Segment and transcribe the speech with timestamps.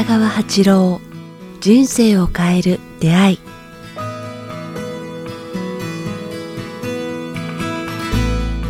[0.00, 0.98] 北川八郎
[1.60, 3.38] 人生を変える出会い。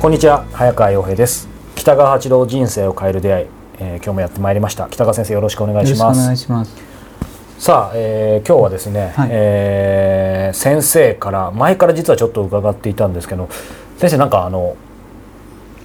[0.00, 1.48] こんにちは早川洋平です。
[1.76, 3.46] 北川八郎人生を変える出会い、
[3.78, 4.88] えー、今日もやってまいりました。
[4.88, 6.20] 北川先生よろしくお願いします。
[6.22, 6.74] お願いします。
[7.56, 13.48] さあ、えー、今日はですね、はい、えー、先生から前から実はちょっと伺っていたんですけど
[13.96, 14.76] 先生なんかあの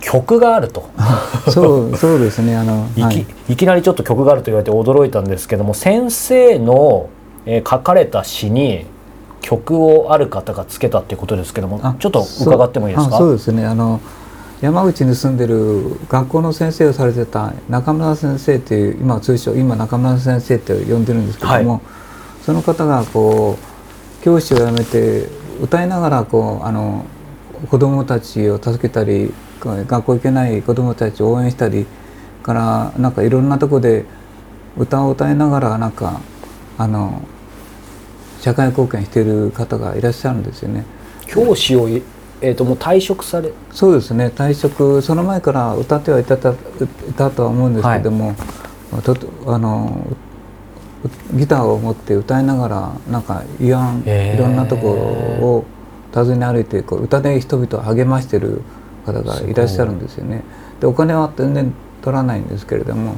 [0.08, 0.86] 曲があると。
[1.52, 2.56] そうそうですね。
[2.56, 7.10] あのいきはい、いきなりちょっと曲があると言われて驚いたんですけども先生の、
[7.46, 8.86] えー、書かれた詩に
[9.42, 13.18] 曲をある方がつけたっていうことですけどもちょっと伺ってもいいですか？
[13.18, 13.66] そうですね。
[13.66, 14.00] あの
[14.62, 21.82] 山口に住んでる学校の先生をされてた中村先生っていう今通称今中村先生って呼んでるんですけども、はい、
[22.46, 23.58] その方がこ
[24.22, 25.28] う教師を辞めて
[25.62, 27.06] 歌いながらこうあの
[27.70, 31.86] 子どもたちを助けたり学校行けない子どもたちを応援したり
[32.44, 34.06] からなんかいろんなとこで
[34.78, 36.22] 歌を歌いながらなんか
[36.78, 37.22] あの
[38.40, 40.86] 社会貢献している方がいらっしゃるんですよね。
[41.26, 41.90] 教師を
[42.40, 43.52] えーと、もう退職され？
[43.72, 44.28] そうですね。
[44.28, 46.56] 退職その前から歌ってはいたたい
[47.18, 48.28] たとは思うんですけども、
[48.92, 49.18] はい、と
[49.48, 50.06] あの
[51.34, 55.66] ギターを持って歌いながらなんか慰安、えー、いろんなとこを
[56.14, 58.62] 訪ね歩いてこう歌で人々を励ましてる
[59.14, 59.54] 方がい。
[59.54, 60.44] らっしゃるんですよね。
[60.80, 63.16] でお金は全然取らないんですけれども。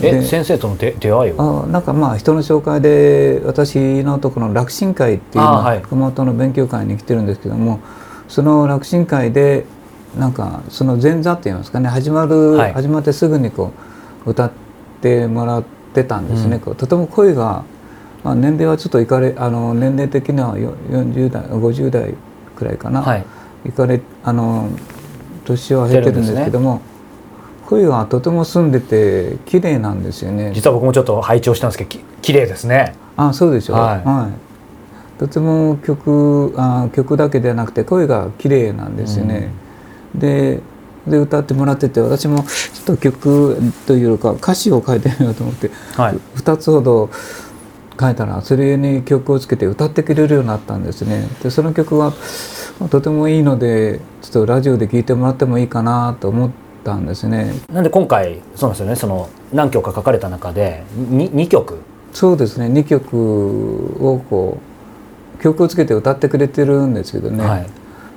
[0.00, 1.64] え先生との出出会いは？
[1.64, 7.80] あなんかまあ人の紹介で私のところの楽神会っていう、はい、熊本の勉強会に来てるんですけども
[8.26, 9.66] その楽神会で
[10.18, 13.72] なんかその前座って言いますかね始まる、はい、始まってすぐにこ
[14.24, 14.52] う歌っ
[15.02, 17.64] てもらってたんですね、うん、とても声が、
[18.24, 22.14] まあ、年齢はちょっといかれあの年齢的には40代50代
[22.56, 23.26] くらいかな、はい、
[23.66, 24.68] いかれあの
[25.44, 26.80] 年は経ってるんですけども、ね、
[27.66, 30.52] 声がとても澄んでて綺麗なんですよね。
[30.54, 32.94] 実は僕もちょっと拝聴したんですけどき綺麗ですね。
[33.16, 39.50] あそうでしょう、はい、はい、とても曲あ曲だけではなくて声が綺麗なんですよね、
[40.14, 40.60] うん、で
[41.06, 43.56] で歌ってもらってて私もちょっと曲
[43.86, 47.10] というか歌詞を書いてみようと思って、はい、2つほど
[48.00, 51.28] 書いたらそれに曲をつけて歌ってくれるようになったんですね。
[51.42, 52.12] でその曲は
[52.90, 56.50] とてもいいのでちょっとラジオで聴いてもらってもいいかなと思っ
[56.84, 57.54] たんですね。
[57.72, 58.96] なんで今回そうなんですよね。
[58.96, 61.78] その何曲か書かれた中で 2, 2曲。
[62.12, 62.66] そうですね。
[62.66, 64.72] 2曲をこう
[65.42, 67.70] 曲をつけて歌ってくれてるんですけどね、はい、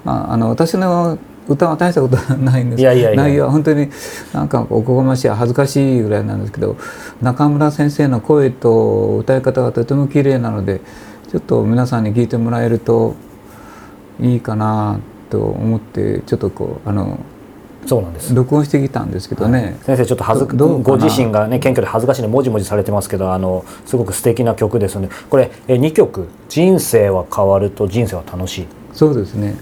[0.04, 2.82] まあ、あの私の歌は大したことはないんです。
[2.82, 3.24] いやいやいや。
[3.24, 3.90] 内容は本当に
[4.34, 6.78] なんかおこがましい恥ずかしいぐらいなんですけど
[7.22, 10.82] 中村先生の声と歌い方がとても綺麗なので
[11.30, 13.16] ちょっと皆さんに聞いてもらえると
[14.20, 17.20] いいかなと思ってちょっとこうあの
[17.86, 18.34] そうなんです。
[18.34, 25.10] 録音してきたんですけどね、はい、先生ちょっと恥ずご自身がね謙虚で恥ずかしいでもじもじされてますけどあのすごく素敵な曲ですよね。
[25.30, 29.56] これ2曲「人生は変わると人生は楽しい」そうですね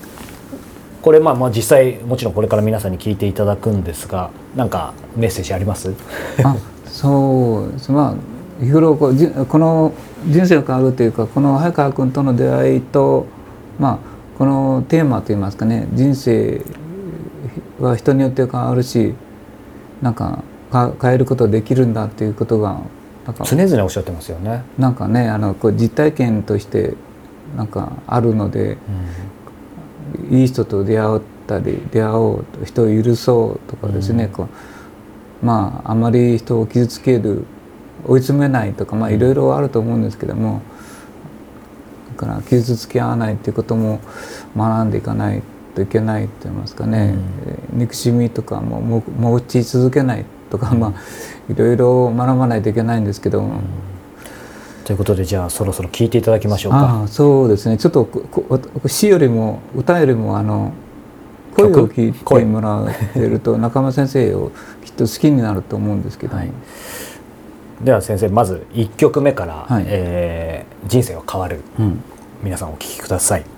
[1.03, 5.93] これまあまあ実際もちろんこれから皆さんに聞いていただくんですがなんかメッセージあります？
[6.43, 6.55] あ
[6.85, 9.93] そうまあ日頃こうこの
[10.25, 13.27] 人生が変わるというかこの早川君との出会いと
[13.77, 13.99] まあ
[14.37, 16.61] このテーマといいますかね人生
[17.79, 19.13] は人によって変わるし
[20.01, 20.41] なんか
[20.71, 22.79] 変えることできるんだっていうことが
[23.25, 24.63] なんか常々おっしゃってますよね。
[24.77, 26.93] なんかねあのこう実体験として
[27.57, 28.77] なんかあるので、うん、
[30.31, 34.49] いい人と出会ったり出会おう人を許そうとかですね、うん、こ
[35.41, 37.45] うまああまり人を傷つける
[38.05, 40.61] 追い詰めないとかまあいろいろあると思うんですけども。
[42.13, 43.99] から傷つけ合わないっていうことも
[44.55, 45.43] 学んでいかない
[45.75, 47.15] といけないと言いますかね、
[47.73, 50.93] うん、憎しみとかもも持ち続けないとか、まあ
[51.51, 53.59] いろいろ学ばないといけないんですけど、うん、
[54.85, 57.05] ということでじゃあそろそろ聞いていただきましょうか。
[57.07, 57.77] そうですね。
[57.77, 58.07] ちょっと
[58.87, 60.73] 詩よりも歌よりもあの
[61.55, 62.85] 声を聞いてもら
[63.15, 64.51] えると中村先生を
[64.83, 66.51] きっと好きになると思うんですけど、はい、
[67.81, 72.03] では先生まず1曲目から、はい、えー、人生は変わる」うん、
[72.41, 73.52] 皆さんお聴きください。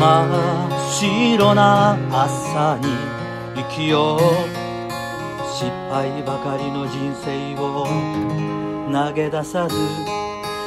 [0.00, 2.88] 真っ白な朝に
[3.54, 4.20] 生きよう
[5.46, 7.86] 失敗ばかりの人生を
[8.90, 9.76] 投げ出さず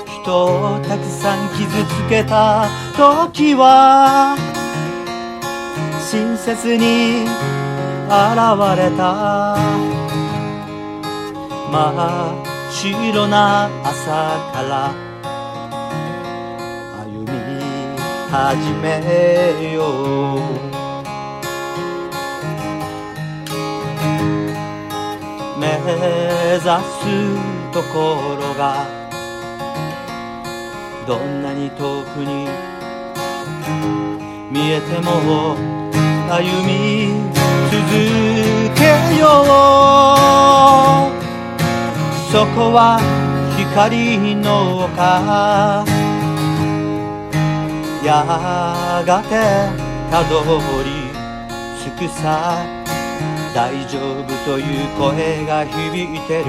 [0.05, 4.37] 人をたくさん傷つけた時は
[6.11, 7.25] 親切に
[8.05, 8.13] 現
[8.77, 9.57] れた。
[11.71, 14.03] 真っ白な朝
[14.53, 15.12] から
[18.33, 18.97] 始め
[19.73, 19.85] よ
[20.33, 20.39] う。
[25.59, 26.65] 目指す
[27.71, 28.87] ところが
[31.05, 32.49] どんなに遠くに
[34.49, 35.55] 見えても
[36.27, 37.13] 歩み
[37.69, 37.85] 続
[38.73, 38.81] け
[39.19, 39.53] よう。
[42.31, 42.97] そこは
[43.55, 46.02] 光の丘。
[48.03, 49.29] やがて
[50.11, 50.41] たど
[50.83, 50.91] り
[51.81, 52.65] 着くさ
[53.55, 56.45] 大丈夫という声が響いてる。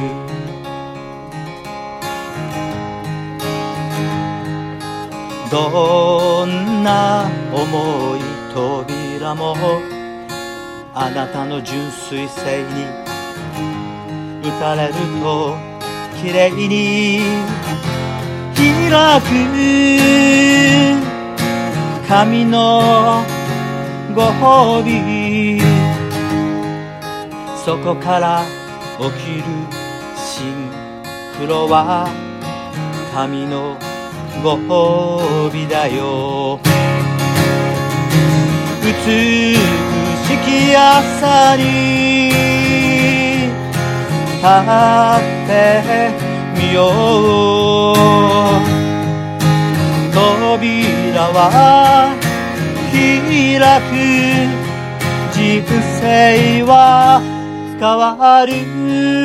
[5.48, 8.20] どんな重い
[8.52, 9.54] 扉も
[10.92, 12.84] あなたの純粋性に
[14.42, 15.56] 打たれると
[16.20, 17.20] 綺麗に
[18.56, 21.13] 開く。
[22.08, 23.24] 神の
[24.14, 25.60] ご褒美。
[27.64, 28.42] そこから
[28.98, 29.44] 起きる
[30.14, 30.68] シン
[31.38, 32.06] クロは
[33.14, 33.78] 神の
[34.42, 36.60] ご褒美だよ。
[38.82, 38.90] 美
[39.54, 39.58] し
[40.44, 42.28] き朝に
[44.42, 46.12] 立って
[46.54, 46.82] みよ
[47.92, 48.74] う。
[51.14, 52.10] 扉は
[52.90, 53.94] 開く。
[55.32, 55.62] 人
[56.00, 57.20] 生は
[57.78, 59.23] 変わる。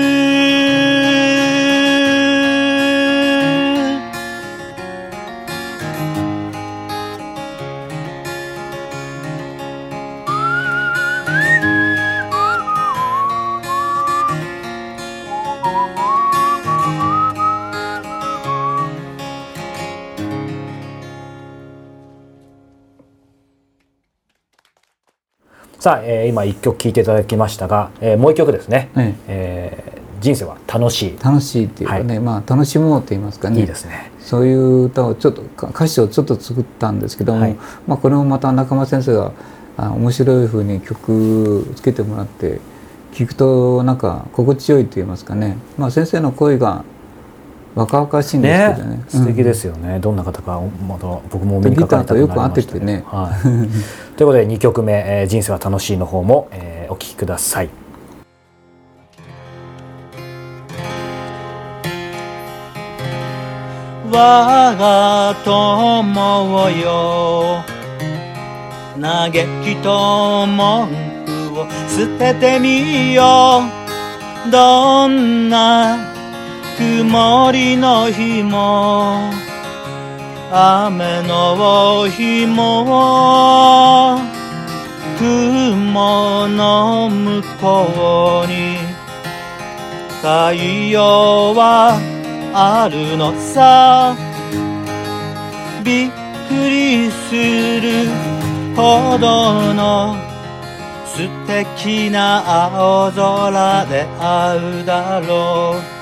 [25.79, 31.17] さあ、えー、今一曲聴いていただきましたが、えー、もう一曲ですね、ええー、人生は楽しい。
[31.23, 33.61] 楽しいっていうかね、はい、まあ楽しもうと言いますかね。
[33.61, 34.11] いいですね。
[34.19, 37.55] そういう歌をちょっと歌詞をちょっと作ったんですけども、はい、
[37.87, 39.31] まあこれもまた中間先生が
[39.77, 42.59] あ面白いふうに曲つけてもらって
[43.13, 46.83] 聞くとなんか心地よいと言いますかね、まあ、先生の声が
[47.75, 53.43] 若々しいんですけどね、ね、素敵ですよね、うん、どんな方かまた僕も目にかかりたくなりました、ね、はい、
[54.17, 57.69] ということで2曲目、えー「人生は楽しい」の方も、えー、お聴きください。
[64.11, 67.63] 我が友よ。
[68.99, 69.31] 嘆
[69.63, 70.89] きと文
[71.25, 73.61] 句を捨ててみよ
[74.47, 74.51] う。
[74.51, 76.18] どんな
[76.79, 79.29] 曇りの日も
[80.49, 84.17] 雨の日も
[85.19, 88.77] 雲の向こうに
[90.21, 90.53] 太
[90.89, 91.99] 陽は
[92.53, 94.15] あるのさ。
[95.83, 96.09] びっ
[96.47, 97.35] くりす
[97.81, 98.07] る
[98.77, 100.15] ほどの
[101.05, 105.98] 素敵な青空で会うだろう。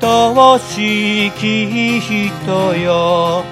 [0.00, 3.44] 愛しき人よ。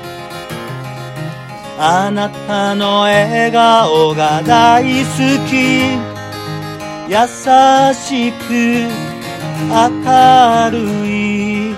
[1.78, 5.10] あなたの笑顔が大好
[5.48, 5.98] き。
[7.08, 7.16] 優
[7.94, 8.88] しく
[9.68, 10.76] 明る
[11.06, 11.74] い。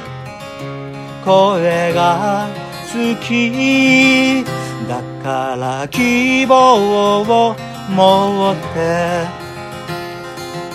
[1.25, 2.49] 声が
[2.93, 4.45] 好き。
[4.89, 7.55] だから希望を
[7.91, 9.27] 持って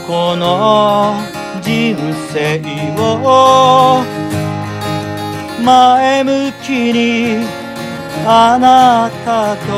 [0.08, 1.96] この人
[2.32, 2.62] 生
[2.98, 4.04] を
[5.64, 7.46] 前向きに
[8.26, 9.72] あなたと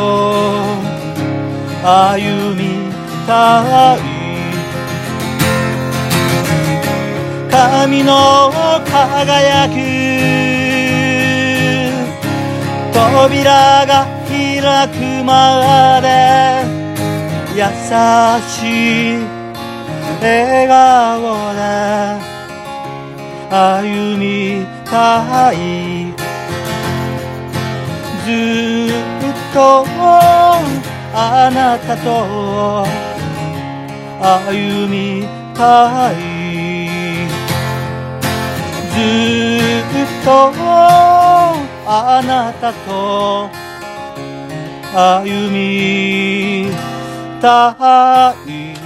[1.84, 2.92] 歩み
[3.28, 4.16] たい。
[7.52, 8.52] 神の
[8.86, 9.76] 輝く
[12.92, 16.06] 扉が開くまで
[17.56, 17.62] 優
[18.50, 19.35] しい。
[20.26, 21.62] 笑顔で
[23.52, 25.56] 歩みたい
[28.26, 28.32] ず
[28.90, 29.86] っと
[31.14, 32.10] あなたと
[34.20, 36.16] 歩みたい。
[38.96, 40.52] ずっと
[41.86, 43.50] あなたと
[44.92, 46.72] 歩み
[47.40, 48.85] たい。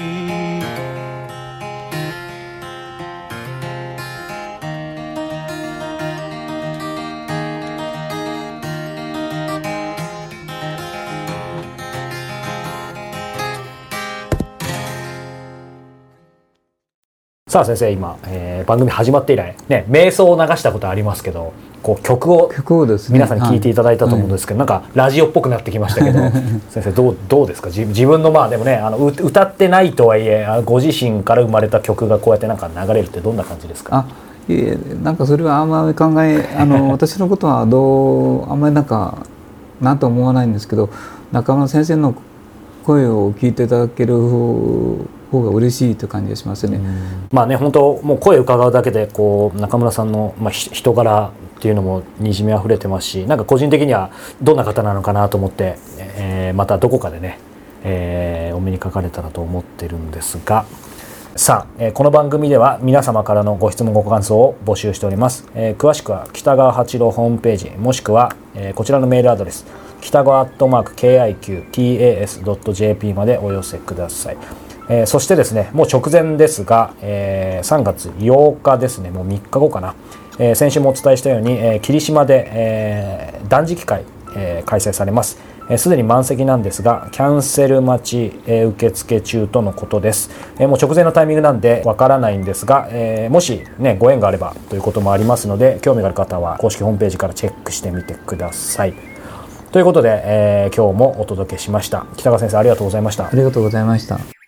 [17.49, 21.51] さあ先生今、えー、番組始まって以来ね瞑想を流したことありますけど
[21.81, 22.51] こう曲を
[23.09, 26.19] 皆さんに聴いていただいたと思うんですけど、はい、なんかラジオっぽくなってきましたけど
[26.69, 27.69] 先生どうどうですか？
[27.69, 33.97] 自分のまあでもねあの歌ってないとはいえご自身から生まれた曲がこうやってなんか流れるってどんな感じですか？
[33.97, 34.05] あ
[34.51, 39.15] いえなんかそれはあんまり考えあの 私のことはどうあんまりなんか
[39.81, 40.89] なんと思わないんですけど
[41.31, 42.13] 中村先生の
[42.85, 44.13] 声を聞いていただける
[45.31, 46.79] 方が嬉しいという感じがしますね。
[47.31, 57.39] まあね本当もう声を伺うだけでこう中村さんの、まあ、人柄っていうのもにじみ溢れてますしなんか個人的にはどんな方なのかなと思って、えー、またどこかでね、
[57.83, 60.65] えー、お目にかかれたらと思ってるんですが。
[61.35, 69.65] さあ、えー、この番組では皆様からのご質問ご感想を募集しております、えー、詳しくは北川八郎ホームページもしくは、えー、こちらのメールアドレス
[70.01, 70.95] 北川アットマーク
[71.75, 74.37] KIQTAS.jp までお寄せください
[74.89, 79.95] えー、そしてですねもう直前ですが、えー、3月8日ですねもう3日後かな、
[80.39, 84.03] えー、先週もお伝えしたように、えー、霧島で、えー、断食会、
[84.35, 85.39] えー、開催されます。
[85.77, 98.95] すで、に満席なんですがキャンセル待ち、えー、受付中とのことです、えー、もう直前のタイミングなんでわからないんですが、えー、もしねご縁があればということもありますので興味がある方は公式ホームページからチェックしてみてください。
[99.71, 102.07] ということで、えー、今日もお届けしました。
[102.17, 103.27] 北川先生ありがとうございました。
[103.27, 104.38] ありがとうございました。